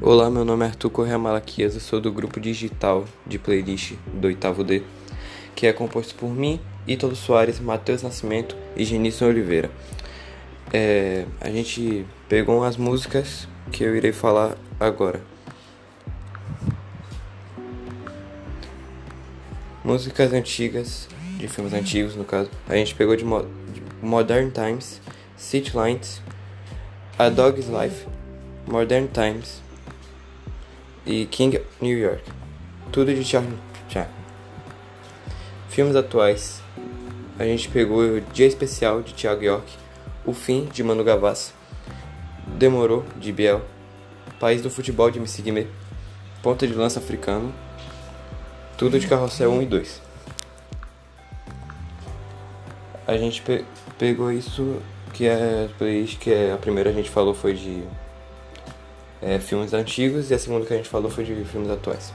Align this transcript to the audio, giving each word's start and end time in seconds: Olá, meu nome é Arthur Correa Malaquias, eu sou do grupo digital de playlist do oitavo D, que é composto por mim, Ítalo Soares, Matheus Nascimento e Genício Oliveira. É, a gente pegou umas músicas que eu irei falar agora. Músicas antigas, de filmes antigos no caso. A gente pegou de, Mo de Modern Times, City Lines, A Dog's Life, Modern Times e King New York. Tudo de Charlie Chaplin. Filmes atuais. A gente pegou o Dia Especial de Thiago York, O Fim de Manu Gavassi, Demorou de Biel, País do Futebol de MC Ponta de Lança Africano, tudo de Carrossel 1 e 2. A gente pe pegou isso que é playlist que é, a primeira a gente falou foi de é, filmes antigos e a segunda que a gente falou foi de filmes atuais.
Olá, 0.00 0.30
meu 0.30 0.44
nome 0.44 0.64
é 0.64 0.68
Arthur 0.68 0.90
Correa 0.90 1.18
Malaquias, 1.18 1.74
eu 1.74 1.80
sou 1.80 2.00
do 2.00 2.12
grupo 2.12 2.38
digital 2.38 3.04
de 3.26 3.36
playlist 3.36 3.94
do 4.14 4.28
oitavo 4.28 4.62
D, 4.62 4.84
que 5.56 5.66
é 5.66 5.72
composto 5.72 6.14
por 6.14 6.30
mim, 6.30 6.60
Ítalo 6.86 7.16
Soares, 7.16 7.58
Matheus 7.58 8.04
Nascimento 8.04 8.54
e 8.76 8.84
Genício 8.84 9.26
Oliveira. 9.26 9.68
É, 10.72 11.24
a 11.40 11.50
gente 11.50 12.06
pegou 12.28 12.58
umas 12.58 12.76
músicas 12.76 13.48
que 13.72 13.82
eu 13.82 13.96
irei 13.96 14.12
falar 14.12 14.56
agora. 14.78 15.20
Músicas 19.82 20.32
antigas, 20.32 21.08
de 21.38 21.48
filmes 21.48 21.72
antigos 21.72 22.14
no 22.14 22.24
caso. 22.24 22.48
A 22.68 22.76
gente 22.76 22.94
pegou 22.94 23.16
de, 23.16 23.24
Mo 23.24 23.42
de 23.74 23.82
Modern 24.00 24.48
Times, 24.50 25.00
City 25.36 25.72
Lines, 25.76 26.22
A 27.18 27.28
Dog's 27.28 27.66
Life, 27.66 28.06
Modern 28.64 29.08
Times 29.08 29.66
e 31.08 31.24
King 31.24 31.62
New 31.80 31.98
York. 31.98 32.22
Tudo 32.92 33.12
de 33.14 33.24
Charlie 33.24 33.56
Chaplin. 33.88 34.12
Filmes 35.70 35.96
atuais. 35.96 36.60
A 37.38 37.44
gente 37.44 37.68
pegou 37.70 38.00
o 38.00 38.20
Dia 38.20 38.46
Especial 38.46 39.00
de 39.00 39.14
Thiago 39.14 39.42
York, 39.42 39.72
O 40.26 40.34
Fim 40.34 40.66
de 40.66 40.82
Manu 40.82 41.02
Gavassi, 41.02 41.52
Demorou 42.58 43.04
de 43.16 43.32
Biel, 43.32 43.62
País 44.38 44.60
do 44.60 44.68
Futebol 44.68 45.10
de 45.10 45.18
MC 45.18 45.66
Ponta 46.42 46.66
de 46.66 46.74
Lança 46.74 46.98
Africano, 46.98 47.54
tudo 48.76 48.98
de 48.98 49.06
Carrossel 49.06 49.50
1 49.52 49.62
e 49.62 49.66
2. 49.66 50.02
A 53.06 53.16
gente 53.16 53.40
pe 53.40 53.64
pegou 53.96 54.30
isso 54.30 54.80
que 55.14 55.26
é 55.26 55.68
playlist 55.78 56.18
que 56.18 56.32
é, 56.32 56.52
a 56.52 56.56
primeira 56.56 56.90
a 56.90 56.92
gente 56.92 57.08
falou 57.08 57.34
foi 57.34 57.54
de 57.54 57.82
é, 59.22 59.38
filmes 59.38 59.72
antigos 59.72 60.30
e 60.30 60.34
a 60.34 60.38
segunda 60.38 60.64
que 60.64 60.74
a 60.74 60.76
gente 60.76 60.88
falou 60.88 61.10
foi 61.10 61.24
de 61.24 61.34
filmes 61.44 61.70
atuais. 61.70 62.12